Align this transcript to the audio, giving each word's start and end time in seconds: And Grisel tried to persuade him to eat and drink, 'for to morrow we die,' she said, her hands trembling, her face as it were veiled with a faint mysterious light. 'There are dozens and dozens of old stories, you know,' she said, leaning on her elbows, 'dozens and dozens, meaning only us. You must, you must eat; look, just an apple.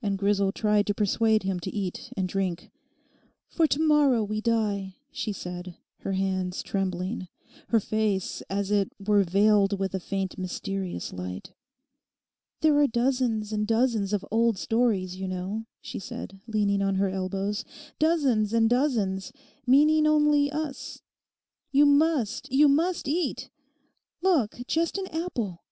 And 0.00 0.16
Grisel 0.16 0.52
tried 0.52 0.86
to 0.86 0.94
persuade 0.94 1.42
him 1.42 1.60
to 1.60 1.70
eat 1.70 2.10
and 2.16 2.26
drink, 2.26 2.70
'for 3.46 3.66
to 3.66 3.78
morrow 3.78 4.24
we 4.24 4.40
die,' 4.40 4.96
she 5.12 5.34
said, 5.34 5.76
her 5.98 6.12
hands 6.12 6.62
trembling, 6.62 7.28
her 7.68 7.78
face 7.78 8.40
as 8.48 8.70
it 8.70 8.90
were 8.98 9.22
veiled 9.22 9.78
with 9.78 9.94
a 9.94 10.00
faint 10.00 10.38
mysterious 10.38 11.12
light. 11.12 11.52
'There 12.62 12.78
are 12.78 12.86
dozens 12.86 13.52
and 13.52 13.66
dozens 13.66 14.14
of 14.14 14.24
old 14.30 14.56
stories, 14.56 15.16
you 15.16 15.28
know,' 15.28 15.66
she 15.82 15.98
said, 15.98 16.40
leaning 16.46 16.80
on 16.80 16.94
her 16.94 17.10
elbows, 17.10 17.62
'dozens 17.98 18.54
and 18.54 18.70
dozens, 18.70 19.30
meaning 19.66 20.06
only 20.06 20.50
us. 20.50 21.02
You 21.70 21.84
must, 21.84 22.50
you 22.50 22.66
must 22.66 23.08
eat; 23.08 23.50
look, 24.22 24.58
just 24.66 24.96
an 24.96 25.08
apple. 25.08 25.64